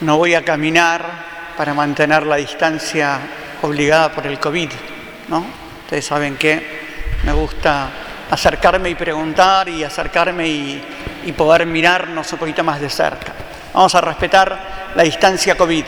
no 0.00 0.16
voy 0.16 0.34
a 0.34 0.44
caminar 0.44 1.04
para 1.56 1.74
mantener 1.74 2.24
la 2.24 2.36
distancia 2.36 3.18
obligada 3.62 4.12
por 4.12 4.26
el 4.26 4.38
COVID, 4.38 4.70
¿no? 5.28 5.44
Ustedes 5.84 6.06
saben 6.06 6.36
que 6.36 6.78
me 7.24 7.32
gusta 7.32 7.90
acercarme 8.30 8.90
y 8.90 8.94
preguntar 8.94 9.68
y 9.68 9.82
acercarme 9.82 10.46
y, 10.46 10.84
y 11.24 11.32
poder 11.32 11.66
mirarnos 11.66 12.32
un 12.32 12.38
poquito 12.38 12.62
más 12.62 12.80
de 12.80 12.88
cerca. 12.88 13.32
Vamos 13.74 13.94
a 13.94 14.00
respetar 14.00 14.92
la 14.94 15.02
distancia 15.02 15.56
COVID. 15.56 15.84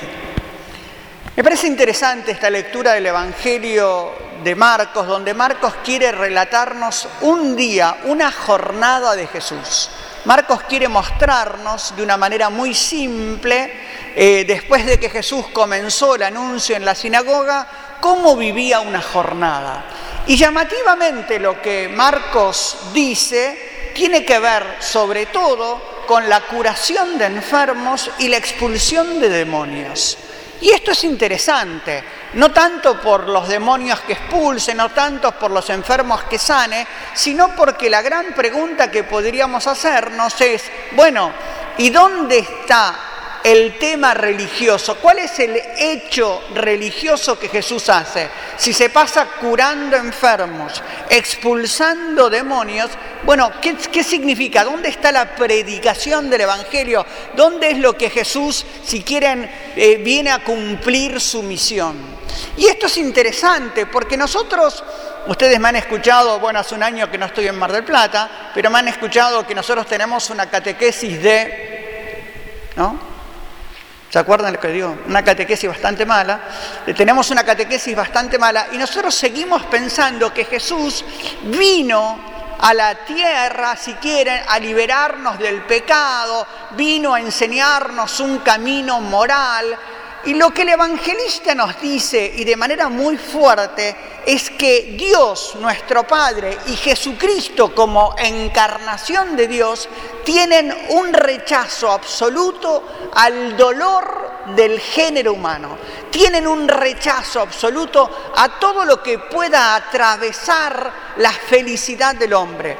Me 1.36 1.45
parece 1.45 1.68
interesante 1.68 2.32
esta 2.32 2.50
lectura 2.50 2.92
del 2.92 3.06
Evangelio 3.06 4.12
de 4.42 4.54
Marcos, 4.54 5.06
donde 5.06 5.34
Marcos 5.34 5.74
quiere 5.84 6.12
relatarnos 6.12 7.08
un 7.20 7.54
día, 7.56 7.98
una 8.04 8.32
jornada 8.32 9.14
de 9.14 9.27
Jesús. 9.27 9.90
Marcos 10.24 10.62
quiere 10.69 10.87
mostrarnos 10.87 11.97
de 11.97 12.02
una 12.02 12.16
manera 12.16 12.51
muy 12.51 12.74
simple, 12.74 13.73
eh, 14.15 14.45
después 14.47 14.84
de 14.84 15.01
que 15.01 15.09
Jesús 15.09 15.47
comenzó 15.48 16.16
el 16.16 16.24
anuncio 16.24 16.77
en 16.77 16.84
la 16.84 16.95
sinagoga, 16.95 17.66
cómo 18.01 18.37
vivía 18.37 18.80
una 18.80 19.01
jornada. 19.01 19.84
Y 20.27 20.37
llamativamente 20.37 21.38
lo 21.38 21.62
que 21.62 21.88
Marcos 21.88 22.78
dice 22.92 23.92
tiene 23.95 24.25
que 24.25 24.38
ver 24.38 24.77
sobre 24.80 25.27
todo 25.27 26.02
con 26.06 26.28
la 26.28 26.42
curación 26.42 27.19
de 27.19 27.27
enfermos 27.27 28.11
y 28.19 28.28
la 28.28 28.37
expulsión 28.37 29.20
de 29.20 29.28
demonios. 29.28 30.19
Y 30.61 30.70
esto 30.70 30.91
es 30.91 31.05
interesante, 31.05 32.05
no 32.34 32.51
tanto 32.52 33.01
por 33.01 33.29
los 33.29 33.48
demonios 33.48 34.01
que 34.01 34.12
expulse, 34.15 34.75
no 34.75 34.91
tanto 34.91 35.33
por 35.33 35.51
los 35.51 35.69
enfermos 35.70 36.23
que 36.25 36.39
sane, 36.39 36.87
sino 37.15 37.55
porque 37.56 37.91
la 37.91 38.03
gran 38.03 38.33
pregunta 38.34 38.91
que 38.91 39.05
podríamos 39.05 39.66
hacernos 39.66 40.41
es, 40.41 40.70
bueno, 40.93 41.33
¿y 41.79 41.91
dónde 41.91 42.39
está 42.39 43.09
el 43.44 43.78
tema 43.78 44.14
religioso. 44.14 44.96
¿Cuál 44.96 45.20
es 45.20 45.38
el 45.38 45.60
hecho 45.78 46.42
religioso 46.55 47.38
que 47.38 47.48
Jesús 47.48 47.88
hace? 47.88 48.28
Si 48.56 48.72
se 48.72 48.91
pasa 48.91 49.27
curando 49.41 49.97
enfermos, 49.97 50.82
expulsando 51.08 52.28
demonios, 52.28 52.91
bueno, 53.24 53.52
¿qué, 53.60 54.05
significa? 54.05 54.64
¿Dónde 54.64 54.88
está 54.88 55.12
la 55.12 55.34
predicación 55.34 56.30
del 56.30 56.42
Evangelio? 56.42 57.05
¿Dónde 57.34 57.70
es 57.70 57.78
lo 57.78 57.97
que 57.97 58.10
Jesús, 58.10 58.64
si 58.84 59.02
quieren, 59.02 59.50
eh, 59.77 59.97
viene 59.97 60.30
a 60.30 60.44
cumplir 60.44 61.20
su 61.20 61.42
misión? 61.42 61.97
Y 62.56 62.66
esto 62.66 62.86
es 62.86 62.97
interesante 62.98 63.86
porque 63.86 64.16
nosotros... 64.16 64.84
Ustedes 65.27 65.60
me 65.60 65.69
han 65.69 65.77
escuchado, 65.77 66.41
bueno, 66.41 66.60
hace 66.60 66.75
un 66.75 66.82
año 66.82 67.10
que 67.10 67.19
no 67.19 67.27
estoy 67.27 67.47
en 67.47 67.54
Mar 67.54 67.70
del 67.70 67.84
Plata, 67.84 68.50
pero 68.54 68.70
me 68.70 68.78
han 68.78 68.88
escuchado 68.88 69.47
que 69.47 69.54
nosotros 69.54 69.86
tenemos 69.86 70.30
una 70.30 70.48
catequesis 70.48 71.22
de, 71.22 72.72
¿no? 72.75 73.09
¿Se 74.11 74.19
acuerdan 74.19 74.55
lo 74.55 74.61
que 74.61 74.69
digo? 74.69 74.98
Una 75.06 75.22
catequesis 75.22 75.70
bastante 75.70 76.05
mala. 76.05 76.41
Tenemos 76.97 77.30
una 77.30 77.44
catequesis 77.44 77.94
bastante 77.94 78.39
mala 78.39 78.66
y 78.72 78.77
nosotros 78.77 79.14
seguimos 79.14 79.62
pensando 79.66 80.34
que 80.34 80.44
Jesús 80.44 81.05
vino 81.44 82.19
a 82.58 82.75
la 82.75 82.94
tierra, 82.97 83.77
si 83.77 83.94
quieren, 83.94 84.42
a 84.48 84.58
liberarnos 84.58 85.38
del 85.38 85.62
pecado, 85.62 86.44
vino 86.72 87.14
a 87.14 87.20
enseñarnos 87.20 88.19
un 88.19 88.38
camino 88.41 89.00
moral, 89.00 89.78
y 90.24 90.34
lo 90.34 90.52
que 90.52 90.62
el 90.62 90.70
evangelista 90.70 91.54
nos 91.54 91.80
dice, 91.80 92.32
y 92.36 92.44
de 92.44 92.56
manera 92.56 92.88
muy 92.88 93.16
fuerte, 93.16 93.96
es 94.26 94.50
que 94.50 94.94
Dios, 94.98 95.56
nuestro 95.58 96.06
Padre, 96.06 96.58
y 96.66 96.76
Jesucristo 96.76 97.74
como 97.74 98.14
encarnación 98.18 99.34
de 99.36 99.46
Dios, 99.46 99.88
tienen 100.24 100.74
un 100.91 101.12
rechazo 101.12 101.91
absoluto 101.91 103.10
al 103.14 103.56
dolor 103.56 104.30
del 104.54 104.78
género 104.78 105.32
humano. 105.32 105.78
Tienen 106.10 106.47
un 106.47 106.69
rechazo 106.69 107.41
absoluto 107.41 108.32
a 108.36 108.59
todo 108.59 108.84
lo 108.84 109.03
que 109.03 109.19
pueda 109.19 109.75
atravesar 109.75 110.92
la 111.16 111.32
felicidad 111.32 112.14
del 112.14 112.34
hombre. 112.34 112.76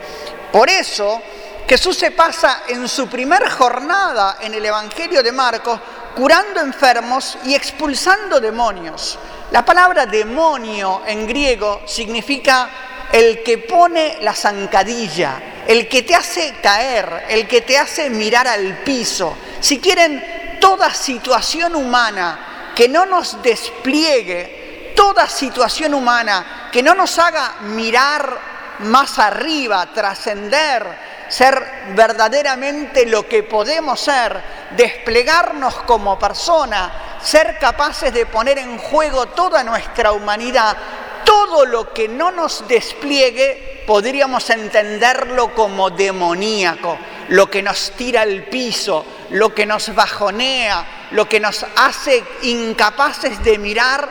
Por 0.53 0.69
eso, 0.69 1.23
Jesús 1.67 1.97
se 1.97 2.11
pasa 2.11 2.65
en 2.67 2.89
su 2.89 3.07
primer 3.09 3.49
jornada 3.49 4.39
en 4.41 4.53
el 4.55 4.67
Evangelio 4.67 5.23
de 5.23 5.31
Marcos 5.31 5.79
curando 6.15 6.61
enfermos 6.61 7.39
y 7.45 7.55
expulsando 7.55 8.41
demonios. 8.41 9.19
La 9.51 9.65
palabra 9.65 10.07
demonio 10.07 11.03
en 11.07 11.27
griego 11.27 11.83
significa 11.87 12.71
el 13.13 13.43
que 13.43 13.59
pone 13.59 14.19
la 14.21 14.35
zancadilla, 14.35 15.65
el 15.67 15.89
que 15.89 16.03
te 16.03 16.15
hace 16.15 16.55
caer, 16.63 17.25
el 17.29 17.49
que 17.49 17.63
te 17.63 17.77
hace 17.77 18.11
mirar 18.11 18.47
al 18.47 18.79
piso. 18.79 19.37
Si 19.61 19.81
quieren, 19.81 20.59
toda 20.61 20.93
situación 20.95 21.75
humana 21.75 22.73
que 22.77 22.89
no 22.89 23.07
nos 23.07 23.43
despliegue, 23.43 24.93
toda 24.95 25.29
situación 25.29 25.95
humana 25.95 26.69
que 26.71 26.83
no 26.83 26.95
nos 26.95 27.19
haga 27.19 27.57
mirar 27.63 28.39
más 28.81 29.19
arriba, 29.19 29.87
trascender, 29.93 31.10
ser 31.31 31.85
verdaderamente 31.95 33.07
lo 33.07 33.27
que 33.27 33.45
podemos 33.45 34.01
ser, 34.01 34.43
desplegarnos 34.77 35.75
como 35.87 36.19
persona, 36.19 37.19
ser 37.23 37.59
capaces 37.59 38.13
de 38.13 38.27
poner 38.27 38.59
en 38.59 38.77
juego 38.77 39.27
toda 39.27 39.63
nuestra 39.65 40.13
humanidad, 40.13 40.77
todo 41.25 41.65
lo 41.65 41.93
que 41.95 42.09
no 42.09 42.31
nos 42.33 42.67
despliegue 42.67 43.85
podríamos 43.87 44.51
entenderlo 44.51 45.55
como 45.55 45.91
demoníaco, 45.91 46.99
lo 47.29 47.49
que 47.49 47.63
nos 47.63 47.93
tira 47.93 48.23
al 48.23 48.45
piso, 48.45 49.05
lo 49.31 49.55
que 49.55 49.67
nos 49.67 49.95
bajonea, 49.95 51.09
lo 51.13 51.29
que 51.29 51.41
nos 51.41 51.65
hace 51.77 52.25
incapaces 52.43 53.43
de 53.43 53.59
mirar 53.59 54.09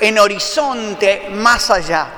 en 0.00 0.18
horizonte 0.18 1.28
más 1.30 1.70
allá. 1.70 2.08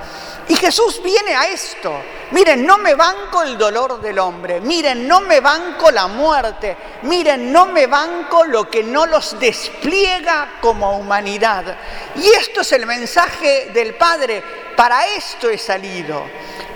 Y 0.47 0.55
Jesús 0.55 1.01
viene 1.03 1.35
a 1.35 1.47
esto. 1.47 1.93
Miren, 2.31 2.65
no 2.65 2.77
me 2.79 2.95
banco 2.95 3.43
el 3.43 3.57
dolor 3.57 4.01
del 4.01 4.17
hombre. 4.17 4.59
Miren, 4.59 5.07
no 5.07 5.21
me 5.21 5.39
banco 5.39 5.91
la 5.91 6.07
muerte. 6.07 6.75
Miren, 7.03 7.51
no 7.51 7.67
me 7.67 7.85
banco 7.85 8.45
lo 8.45 8.69
que 8.69 8.83
no 8.83 9.05
los 9.05 9.39
despliega 9.39 10.53
como 10.59 10.97
humanidad. 10.97 11.77
Y 12.15 12.27
esto 12.29 12.61
es 12.61 12.71
el 12.71 12.85
mensaje 12.85 13.69
del 13.73 13.93
Padre. 13.95 14.43
Para 14.75 15.05
esto 15.07 15.49
he 15.49 15.57
salido. 15.57 16.25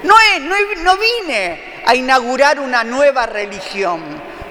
No, 0.04 0.16
no, 0.42 0.56
no 0.78 0.98
vine 0.98 1.82
a 1.86 1.96
inaugurar 1.96 2.60
una 2.60 2.84
nueva 2.84 3.26
religión. 3.26 4.02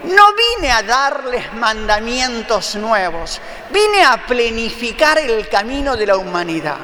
No 0.04 0.34
vine 0.34 0.70
a 0.72 0.82
darles 0.82 1.52
mandamientos 1.54 2.74
nuevos. 2.74 3.40
Vine 3.70 4.04
a 4.04 4.26
plenificar 4.26 5.18
el 5.18 5.48
camino 5.48 5.96
de 5.96 6.06
la 6.06 6.16
humanidad. 6.16 6.78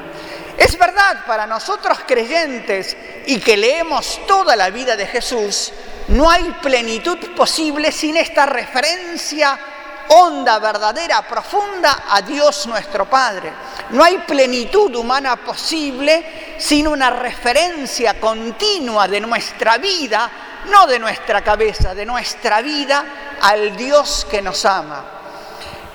Es 0.57 0.77
verdad, 0.77 1.25
para 1.25 1.45
nosotros 1.45 1.99
creyentes 2.05 2.95
y 3.25 3.39
que 3.39 3.57
leemos 3.57 4.21
toda 4.27 4.55
la 4.55 4.69
vida 4.69 4.95
de 4.95 5.07
Jesús, 5.07 5.73
no 6.07 6.29
hay 6.29 6.43
plenitud 6.61 7.17
posible 7.35 7.91
sin 7.91 8.15
esta 8.17 8.45
referencia 8.45 9.59
honda, 10.07 10.59
verdadera, 10.59 11.27
profunda 11.27 12.03
a 12.09 12.21
Dios 12.21 12.67
nuestro 12.67 13.09
Padre. 13.09 13.51
No 13.89 14.03
hay 14.03 14.19
plenitud 14.19 14.93
humana 14.95 15.35
posible 15.37 16.55
sin 16.57 16.87
una 16.87 17.09
referencia 17.09 18.19
continua 18.19 19.07
de 19.07 19.19
nuestra 19.21 19.77
vida, 19.77 20.29
no 20.67 20.87
de 20.87 20.99
nuestra 20.99 21.43
cabeza, 21.43 21.93
de 21.93 22.05
nuestra 22.05 22.61
vida 22.61 23.05
al 23.41 23.75
Dios 23.75 24.27
que 24.29 24.41
nos 24.41 24.63
ama. 24.65 25.03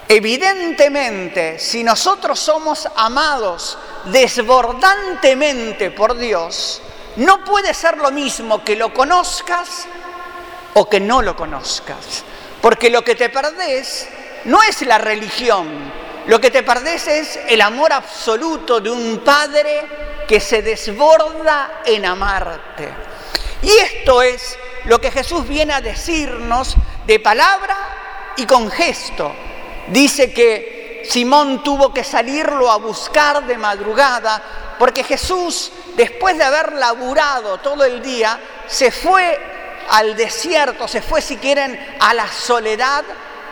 Evidentemente, 0.09 1.59
si 1.59 1.85
nosotros 1.85 2.39
somos 2.41 2.89
amados 2.97 3.79
desbordantemente 4.05 5.91
por 5.91 6.17
Dios, 6.17 6.83
no 7.17 7.45
puede 7.45 7.75
ser 7.75 7.99
lo 7.99 8.11
mismo 8.11 8.65
que 8.65 8.77
lo 8.77 8.95
conozcas 8.95 9.87
o 10.75 10.89
que 10.89 11.01
no 11.01 11.23
lo 11.23 11.37
conozcas. 11.37 12.25
Porque 12.61 12.91
lo 12.91 13.03
que 13.03 13.15
te 13.15 13.29
perdés 13.29 14.09
no 14.45 14.63
es 14.63 14.83
la 14.83 14.99
religión, 14.99 15.69
lo 16.27 16.41
que 16.41 16.51
te 16.51 16.63
perdés 16.63 17.09
es 17.09 17.41
el 17.49 17.61
amor 17.61 17.93
absoluto 17.93 18.81
de 18.81 18.91
un 18.91 19.19
Padre 19.25 19.87
que 20.29 20.41
se 20.41 20.63
desborda 20.63 21.83
en 21.85 22.07
amarte. 22.07 22.89
Y 23.63 23.71
esto 23.71 24.23
es 24.23 24.59
lo 24.85 25.01
que 25.01 25.11
Jesús 25.11 25.47
viene 25.49 25.73
a 25.73 25.81
decirnos 25.81 26.77
de 27.07 27.19
palabra 27.19 27.77
y 28.37 28.47
con 28.47 28.71
gesto. 28.71 29.35
Dice 29.89 30.33
que 30.33 30.80
Simón 31.09 31.63
tuvo 31.63 31.93
que 31.93 32.05
salirlo 32.05 32.71
a 32.71 32.77
buscar 32.77 33.47
de 33.47 33.57
madrugada 33.57 34.43
porque 34.79 35.05
Jesús, 35.05 35.71
después 35.95 36.39
de 36.39 36.45
haber 36.45 36.73
laburado 36.73 37.59
todo 37.59 37.85
el 37.85 38.03
día, 38.03 38.41
se 38.67 38.91
fue 38.91 39.39
al 39.91 40.17
desierto, 40.17 40.89
se 40.89 41.03
fue, 41.03 41.21
si 41.21 41.37
quieren, 41.37 41.97
a 42.01 42.15
la 42.15 42.27
soledad 42.29 43.05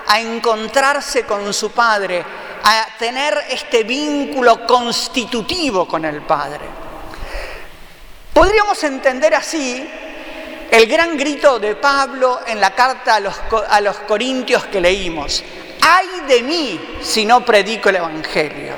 a 0.06 0.20
encontrarse 0.20 1.24
con 1.24 1.52
su 1.52 1.70
Padre, 1.70 2.24
a 2.64 2.86
tener 2.98 3.44
este 3.50 3.82
vínculo 3.82 4.66
constitutivo 4.66 5.86
con 5.86 6.04
el 6.04 6.22
Padre. 6.22 6.66
Podríamos 8.32 8.82
entender 8.84 9.34
así 9.34 9.86
el 10.70 10.86
gran 10.86 11.16
grito 11.16 11.58
de 11.58 11.74
Pablo 11.74 12.40
en 12.46 12.60
la 12.60 12.70
carta 12.70 13.16
a 13.16 13.20
los, 13.20 13.34
a 13.68 13.80
los 13.80 13.96
Corintios 13.98 14.64
que 14.66 14.80
leímos. 14.80 15.42
Ay 15.90 16.20
de 16.28 16.42
mí 16.42 16.98
si 17.00 17.24
no 17.24 17.42
predico 17.46 17.88
el 17.88 17.96
Evangelio. 17.96 18.74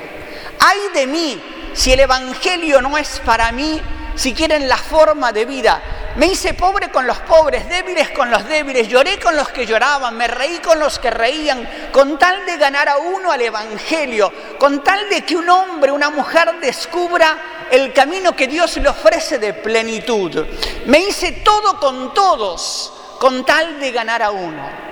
Ay 0.59 0.79
de 0.93 1.07
mí 1.07 1.43
si 1.73 1.91
el 1.91 1.99
Evangelio 1.99 2.81
no 2.81 2.97
es 2.97 3.19
para 3.25 3.51
mí, 3.51 3.81
si 4.15 4.33
quieren 4.33 4.69
la 4.69 4.77
forma 4.77 5.33
de 5.33 5.43
vida. 5.43 5.81
Me 6.15 6.27
hice 6.27 6.53
pobre 6.53 6.89
con 6.89 7.05
los 7.05 7.17
pobres, 7.19 7.67
débiles 7.67 8.11
con 8.11 8.31
los 8.31 8.47
débiles, 8.47 8.87
lloré 8.87 9.19
con 9.19 9.35
los 9.35 9.49
que 9.49 9.65
lloraban, 9.65 10.15
me 10.15 10.27
reí 10.29 10.59
con 10.59 10.79
los 10.79 10.99
que 10.99 11.11
reían, 11.11 11.67
con 11.91 12.17
tal 12.17 12.45
de 12.45 12.55
ganar 12.55 12.87
a 12.87 12.97
uno 12.97 13.29
al 13.29 13.41
Evangelio, 13.41 14.31
con 14.57 14.81
tal 14.81 15.09
de 15.09 15.23
que 15.25 15.35
un 15.35 15.49
hombre, 15.49 15.91
una 15.91 16.09
mujer 16.09 16.59
descubra 16.61 17.67
el 17.71 17.91
camino 17.91 18.33
que 18.35 18.47
Dios 18.47 18.77
le 18.77 18.87
ofrece 18.87 19.37
de 19.37 19.53
plenitud. 19.53 20.45
Me 20.85 20.99
hice 20.99 21.33
todo 21.43 21.77
con 21.77 22.13
todos, 22.13 22.93
con 23.19 23.45
tal 23.45 23.81
de 23.81 23.91
ganar 23.91 24.21
a 24.21 24.31
uno. 24.31 24.90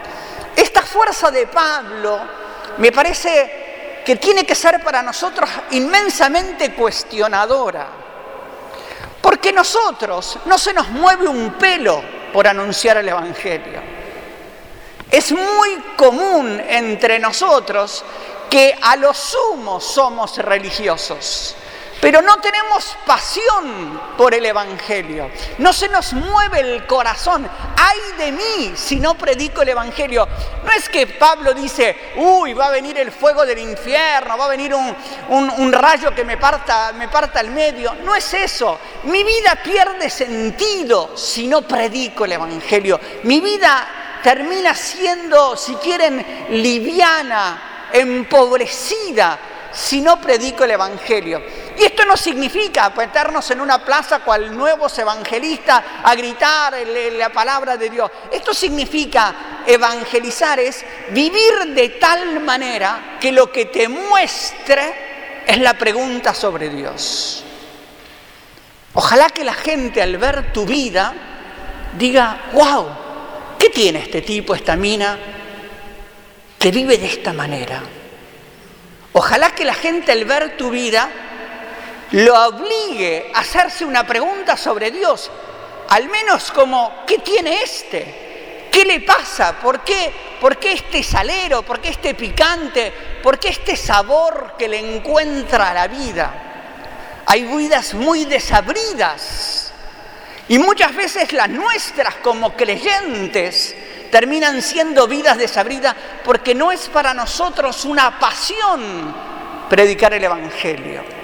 Fuerza 0.91 1.29
de 1.29 1.47
Pablo 1.47 2.19
me 2.77 2.91
parece 2.91 4.01
que 4.05 4.15
tiene 4.15 4.45
que 4.45 4.55
ser 4.55 4.83
para 4.83 5.01
nosotros 5.01 5.49
inmensamente 5.71 6.73
cuestionadora. 6.73 7.87
Porque 9.21 9.51
nosotros 9.53 10.39
no 10.45 10.57
se 10.57 10.73
nos 10.73 10.89
mueve 10.89 11.27
un 11.27 11.53
pelo 11.53 12.01
por 12.33 12.47
anunciar 12.47 12.97
el 12.97 13.09
Evangelio. 13.09 13.81
Es 15.11 15.31
muy 15.31 15.75
común 15.95 16.61
entre 16.67 17.19
nosotros 17.19 18.03
que 18.49 18.77
a 18.81 18.95
lo 18.95 19.13
sumo 19.13 19.79
somos 19.79 20.37
religiosos 20.37 21.55
pero 22.01 22.21
no 22.21 22.37
tenemos 22.37 22.97
pasión 23.05 23.99
por 24.17 24.33
el 24.33 24.45
Evangelio. 24.45 25.29
No 25.57 25.73
se 25.73 25.89
nos 25.89 26.13
mueve 26.13 26.61
el 26.61 26.85
corazón. 26.85 27.49
Ay 27.77 27.99
de 28.17 28.31
mí 28.31 28.73
si 28.75 28.99
no 28.99 29.15
predico 29.15 29.61
el 29.61 29.69
Evangelio. 29.69 30.27
No 30.63 30.71
es 30.71 30.87
que 30.87 31.07
Pablo 31.07 31.53
dice, 31.53 32.13
uy, 32.15 32.53
va 32.53 32.67
a 32.67 32.71
venir 32.71 32.97
el 32.97 33.11
fuego 33.11 33.45
del 33.45 33.59
infierno, 33.59 34.37
va 34.37 34.45
a 34.45 34.49
venir 34.49 34.73
un, 34.73 35.73
rayo 35.73 36.15
que 36.15 36.23
me 36.23 36.37
parta, 36.37 36.93
me 36.93 37.09
parta 37.09 37.41
al 37.41 37.51
medio. 37.51 37.95
No 38.03 38.15
es 38.15 38.33
eso. 38.33 38.79
Mi 39.03 39.23
vida 39.23 39.57
pierde 39.61 40.09
sentido 40.09 41.17
si 41.17 41.47
no 41.47 41.63
predico 41.63 42.25
el 42.25 42.31
Evangelio. 42.31 42.99
Mi 43.23 43.41
vida 43.41 43.87
termina 44.23 44.73
siendo, 44.73 45.57
si 45.57 45.75
quieren, 45.75 46.47
liviana, 46.49 47.89
empobrecida 47.91 49.39
si 49.71 50.01
no 50.01 50.19
predico 50.19 50.63
el 50.63 50.71
Evangelio. 50.71 51.41
Y 51.79 51.83
esto 51.83 52.03
no 52.03 52.17
significa 52.17 52.89
meternos 52.89 53.49
en 53.51 53.61
una 53.61 53.83
plaza 53.85 54.19
cual 54.19 54.53
nuevos 54.53 54.99
evangelistas 54.99 55.81
a 56.03 56.13
gritar 56.13 56.73
la 57.17 57.29
palabra 57.29 57.77
de 57.77 57.89
Dios. 57.89 58.11
Esto 58.29 58.53
significa 58.53 59.61
evangelizar 59.65 60.59
es 60.59 60.83
vivir 61.11 61.73
de 61.73 61.87
tal 61.89 62.41
manera 62.41 63.17
que 63.17 63.31
lo 63.31 63.49
que 63.49 63.67
te 63.67 63.87
muestre 63.87 65.43
es 65.47 65.57
la 65.59 65.73
pregunta 65.75 66.33
sobre 66.33 66.69
Dios. 66.69 67.45
Ojalá 68.93 69.29
que 69.29 69.45
la 69.45 69.53
gente 69.53 70.01
al 70.01 70.17
ver 70.17 70.51
tu 70.51 70.65
vida 70.65 71.13
diga, 71.97 72.41
wow, 72.51 72.89
¿qué 73.57 73.69
tiene 73.69 73.99
este 73.99 74.21
tipo, 74.21 74.53
esta 74.53 74.75
mina, 74.75 75.17
que 76.59 76.71
vive 76.71 76.97
de 76.97 77.05
esta 77.05 77.31
manera? 77.31 77.81
Ojalá 79.13 79.51
que 79.55 79.63
la 79.63 79.73
gente 79.73 80.11
al 80.11 80.25
ver 80.25 80.57
tu 80.57 80.71
vida 80.71 81.09
lo 82.11 82.47
obligue 82.47 83.31
a 83.33 83.39
hacerse 83.39 83.85
una 83.85 84.05
pregunta 84.05 84.57
sobre 84.57 84.91
Dios, 84.91 85.29
al 85.89 86.07
menos 86.09 86.51
como, 86.51 87.03
¿qué 87.05 87.19
tiene 87.19 87.61
este? 87.61 88.67
¿Qué 88.71 88.85
le 88.85 89.01
pasa? 89.01 89.59
¿Por 89.59 89.81
qué, 89.81 90.13
¿Por 90.39 90.57
qué 90.57 90.73
este 90.73 91.03
salero? 91.03 91.63
¿Por 91.63 91.79
qué 91.79 91.89
este 91.89 92.13
picante? 92.13 92.93
¿Por 93.21 93.39
qué 93.39 93.49
este 93.49 93.75
sabor 93.75 94.55
que 94.57 94.67
le 94.67 94.79
encuentra 94.79 95.71
a 95.71 95.73
la 95.73 95.87
vida? 95.87 97.23
Hay 97.25 97.43
vidas 97.43 97.93
muy 97.93 98.25
desabridas 98.25 99.71
y 100.47 100.57
muchas 100.57 100.95
veces 100.95 101.31
las 101.33 101.49
nuestras 101.49 102.15
como 102.15 102.55
creyentes 102.55 103.75
terminan 104.11 104.63
siendo 104.63 105.07
vidas 105.07 105.37
desabridas 105.37 105.95
porque 106.23 106.55
no 106.55 106.71
es 106.71 106.89
para 106.89 107.13
nosotros 107.13 107.85
una 107.85 108.19
pasión 108.19 109.13
predicar 109.69 110.13
el 110.13 110.23
Evangelio. 110.23 111.18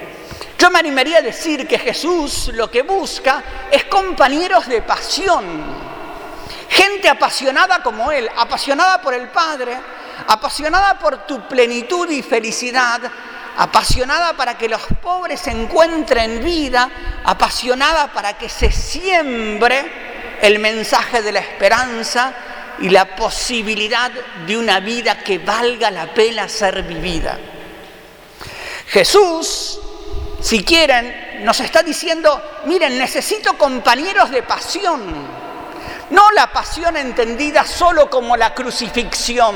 Yo 0.66 0.72
me 0.72 0.80
animaría 0.80 1.20
a 1.20 1.22
decir 1.22 1.68
que 1.68 1.78
Jesús 1.78 2.50
lo 2.56 2.72
que 2.72 2.82
busca 2.82 3.44
es 3.72 3.84
compañeros 3.86 4.66
de 4.66 4.82
pasión, 4.82 5.46
gente 6.68 7.08
apasionada 7.08 7.84
como 7.84 8.12
Él, 8.12 8.28
apasionada 8.36 9.00
por 9.00 9.14
el 9.14 9.28
Padre, 9.28 9.78
apasionada 10.28 10.98
por 10.98 11.28
tu 11.28 11.48
plenitud 11.48 12.10
y 12.10 12.24
felicidad, 12.24 13.00
apasionada 13.56 14.34
para 14.34 14.58
que 14.58 14.68
los 14.68 14.82
pobres 15.04 15.46
encuentren 15.46 16.44
vida, 16.44 16.90
apasionada 17.24 18.12
para 18.12 18.36
que 18.36 18.50
se 18.50 18.72
siembre 18.72 20.40
el 20.42 20.58
mensaje 20.58 21.22
de 21.22 21.32
la 21.32 21.42
esperanza 21.42 22.34
y 22.80 22.90
la 22.90 23.16
posibilidad 23.16 24.10
de 24.48 24.58
una 24.58 24.80
vida 24.80 25.20
que 25.20 25.38
valga 25.38 25.92
la 25.92 26.12
pena 26.12 26.50
ser 26.50 26.82
vivida. 26.82 27.38
Jesús, 28.88 29.80
si 30.46 30.64
quieren, 30.64 31.44
nos 31.44 31.60
está 31.60 31.82
diciendo, 31.82 32.40
miren, 32.66 33.00
necesito 33.00 33.58
compañeros 33.58 34.30
de 34.30 34.44
pasión, 34.44 35.02
no 36.12 36.32
la 36.34 36.54
pasión 36.54 36.96
entendida 36.98 37.66
solo 37.66 38.12
como 38.12 38.38
la 38.38 38.54
crucifixión, 38.54 39.56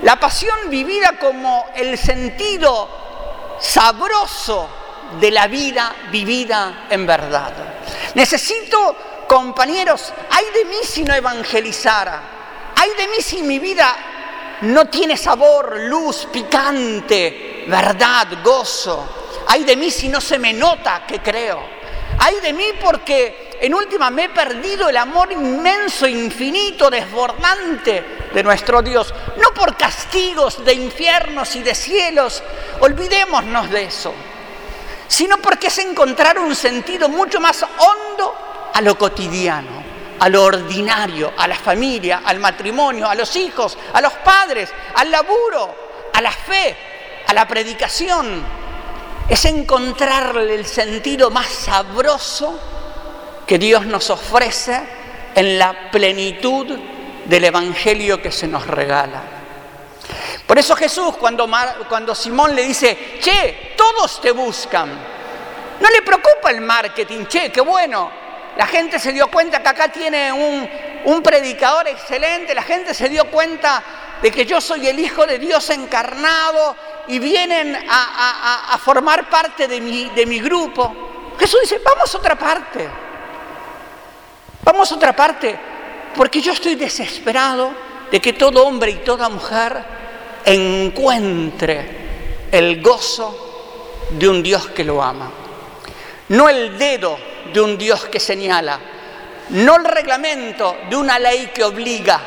la 0.00 0.16
pasión 0.18 0.70
vivida 0.70 1.18
como 1.20 1.66
el 1.74 1.98
sentido 1.98 2.88
sabroso 3.60 4.66
de 5.20 5.30
la 5.30 5.46
vida 5.46 5.94
vivida 6.10 6.86
en 6.88 7.06
verdad. 7.06 7.52
Necesito 8.14 8.96
compañeros, 9.28 10.10
ay 10.30 10.46
de 10.54 10.64
mí 10.64 10.78
si 10.84 11.04
no 11.04 11.12
evangelizara, 11.12 12.22
Ay 12.76 12.92
de 12.96 13.08
mí 13.08 13.20
si 13.20 13.42
mi 13.42 13.58
vida 13.58 13.94
no 14.62 14.86
tiene 14.86 15.18
sabor, 15.18 15.80
luz, 15.80 16.28
picante, 16.32 17.66
verdad, 17.68 18.26
gozo. 18.42 19.23
Ay 19.46 19.64
de 19.64 19.76
mí 19.76 19.90
si 19.90 20.08
no 20.08 20.20
se 20.20 20.38
me 20.38 20.52
nota 20.52 21.04
que 21.06 21.20
creo. 21.20 21.62
Ay 22.18 22.36
de 22.40 22.52
mí 22.52 22.66
porque 22.80 23.56
en 23.60 23.74
última 23.74 24.10
me 24.10 24.24
he 24.24 24.28
perdido 24.28 24.88
el 24.88 24.96
amor 24.96 25.32
inmenso, 25.32 26.06
infinito, 26.06 26.90
desbordante 26.90 28.04
de 28.32 28.42
nuestro 28.42 28.82
Dios. 28.82 29.14
No 29.36 29.54
por 29.54 29.76
castigos 29.76 30.64
de 30.64 30.74
infiernos 30.74 31.56
y 31.56 31.62
de 31.62 31.74
cielos, 31.74 32.42
olvidémonos 32.80 33.70
de 33.70 33.84
eso, 33.84 34.12
sino 35.08 35.38
porque 35.38 35.68
es 35.68 35.78
encontrar 35.78 36.38
un 36.38 36.54
sentido 36.54 37.08
mucho 37.08 37.40
más 37.40 37.62
hondo 37.62 38.34
a 38.72 38.80
lo 38.80 38.98
cotidiano 38.98 39.84
a 40.20 40.28
lo 40.28 40.44
ordinario, 40.44 41.32
a 41.36 41.46
la 41.46 41.56
familia, 41.56 42.22
al 42.24 42.38
matrimonio, 42.38 43.08
a 43.08 43.14
los 43.14 43.34
hijos, 43.36 43.76
a 43.92 44.00
los 44.00 44.12
padres, 44.14 44.72
al 44.94 45.10
laburo, 45.10 45.74
a 46.12 46.20
la 46.20 46.30
fe, 46.30 46.76
a 47.26 47.34
la 47.34 47.46
predicación. 47.46 48.63
Es 49.28 49.44
encontrarle 49.44 50.54
el 50.54 50.66
sentido 50.66 51.30
más 51.30 51.46
sabroso 51.46 52.58
que 53.46 53.58
Dios 53.58 53.86
nos 53.86 54.10
ofrece 54.10 54.80
en 55.34 55.58
la 55.58 55.90
plenitud 55.90 56.78
del 57.24 57.44
Evangelio 57.44 58.20
que 58.20 58.30
se 58.30 58.46
nos 58.46 58.66
regala. 58.66 59.22
Por 60.46 60.58
eso 60.58 60.76
Jesús, 60.76 61.16
cuando, 61.16 62.14
Simón 62.14 62.54
le 62.54 62.64
dice, 62.64 63.18
che, 63.20 63.72
todos 63.76 64.20
te 64.20 64.30
buscan, 64.30 64.90
no 65.80 65.88
le 65.88 66.02
preocupa 66.02 66.50
el 66.50 66.60
marketing, 66.60 67.24
che, 67.26 67.50
qué 67.50 67.62
bueno, 67.62 68.10
la 68.56 68.66
gente 68.66 68.98
se 68.98 69.12
dio 69.12 69.28
cuenta 69.28 69.62
que 69.62 69.68
acá 69.68 69.88
tiene 69.88 70.32
un, 70.32 71.22
predicador 71.22 71.88
excelente, 71.88 72.54
la 72.54 72.62
gente 72.62 72.94
se 72.94 73.08
dio 73.08 73.24
cuenta 73.30 73.82
de 74.22 74.30
que 74.30 74.44
yo 74.44 74.60
soy 74.60 74.86
el 74.86 74.98
Hijo 74.98 75.26
de 75.26 75.38
Dios 75.38 75.68
encarnado 75.70 76.76
y 77.08 77.18
vienen 77.18 77.76
a, 77.88 78.78
formar 78.82 79.28
parte 79.28 79.68
de 79.68 79.80
mi, 79.80 80.10
de 80.10 80.26
mi 80.26 80.40
grupo. 80.40 80.94
Jesús 81.38 81.60
dice, 81.62 81.80
vamos 81.84 82.14
a 82.14 82.18
otra 82.18 82.36
parte, 82.36 82.88
vamos 84.62 84.90
a 84.90 84.94
otra 84.94 85.14
parte, 85.14 85.58
porque 86.14 86.40
yo 86.40 86.52
estoy 86.52 86.74
desesperado 86.74 87.72
de 88.10 88.20
que 88.20 88.32
todo 88.32 88.66
hombre 88.66 88.92
y 88.92 88.96
toda 88.96 89.28
mujer 89.28 89.84
encuentre 90.44 92.04
el 92.50 92.82
gozo 92.82 94.06
de 94.10 94.28
un 94.28 94.42
Dios 94.42 94.68
que 94.68 94.84
lo 94.84 95.02
ama. 95.02 95.30
No 96.28 96.48
el 96.48 96.78
dedo 96.78 97.18
de 97.52 97.60
un 97.60 97.76
Dios 97.76 98.06
que 98.06 98.20
señala, 98.20 98.78
no 99.50 99.76
el 99.76 99.84
reglamento 99.84 100.76
de 100.88 100.96
una 100.96 101.18
ley 101.18 101.50
que 101.54 101.64
obliga, 101.64 102.20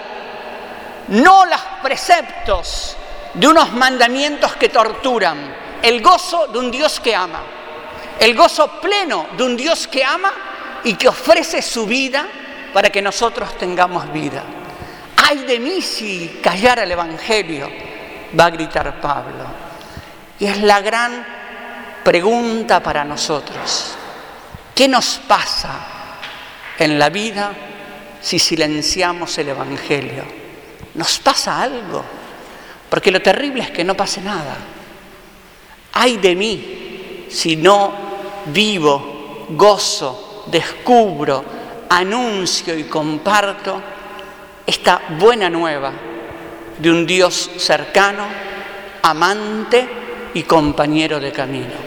no 1.08 1.46
los 1.46 1.62
preceptos 1.82 2.98
de 3.38 3.48
unos 3.48 3.72
mandamientos 3.74 4.56
que 4.56 4.70
torturan, 4.70 5.38
el 5.82 6.02
gozo 6.02 6.48
de 6.48 6.58
un 6.58 6.72
Dios 6.72 7.00
que 7.00 7.16
ama, 7.16 7.40
el 8.20 8.36
gozo 8.36 8.82
pleno 8.82 9.28
de 9.38 9.44
un 9.44 9.56
Dios 9.56 9.88
que 9.88 10.04
ama 10.04 10.34
y 10.84 10.96
que 10.96 11.08
ofrece 11.08 11.62
su 11.62 11.86
vida 11.86 12.28
para 12.74 12.90
que 12.90 13.02
nosotros 13.02 13.56
tengamos 13.58 14.12
vida. 14.12 14.44
Ay 15.18 15.40
de 15.40 15.60
mí 15.60 15.82
si 15.82 16.40
callara 16.42 16.84
el 16.84 16.92
Evangelio, 16.92 17.70
va 18.38 18.46
a 18.46 18.50
gritar 18.50 19.00
Pablo. 19.00 19.46
Y 20.40 20.46
es 20.46 20.62
la 20.62 20.82
gran 20.82 21.26
pregunta 22.04 22.82
para 22.82 23.04
nosotros. 23.04 23.96
¿Qué 24.74 24.88
nos 24.88 25.20
pasa 25.28 25.76
en 26.80 26.98
la 26.98 27.10
vida 27.10 27.52
si 28.20 28.40
silenciamos 28.40 29.38
el 29.38 29.50
Evangelio? 29.50 30.24
¿Nos 30.96 31.20
pasa 31.20 31.62
algo? 31.62 32.17
Porque 32.90 33.12
lo 33.12 33.22
terrible 33.22 33.64
es 33.64 33.72
que 33.72 33.84
no 33.84 33.96
pase 33.96 34.22
nada. 34.22 34.56
Ay 35.94 36.18
de 36.18 36.36
mí 36.36 37.26
si 37.30 37.56
no 37.56 37.92
vivo, 38.48 39.46
gozo, 39.50 40.46
descubro, 40.48 41.44
anuncio 41.90 42.78
y 42.78 42.86
comparto 42.86 43.82
esta 44.66 45.02
buena 45.18 45.50
nueva 45.50 45.92
de 46.78 46.92
un 46.92 47.06
Dios 47.06 47.52
cercano, 47.58 48.26
amante 49.02 49.88
y 50.34 50.44
compañero 50.44 51.20
de 51.20 51.32
camino. 51.32 51.87